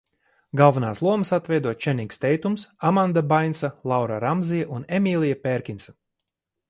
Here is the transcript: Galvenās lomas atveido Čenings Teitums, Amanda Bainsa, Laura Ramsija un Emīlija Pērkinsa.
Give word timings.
Galvenās 0.59 1.01
lomas 1.07 1.29
atveido 1.37 1.73
Čenings 1.85 2.21
Teitums, 2.23 2.65
Amanda 2.91 3.23
Bainsa, 3.35 3.69
Laura 3.93 4.21
Ramsija 4.25 4.71
un 4.79 4.89
Emīlija 5.01 5.39
Pērkinsa. 5.45 5.97